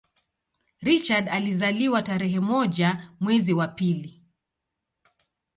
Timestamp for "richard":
0.81-1.27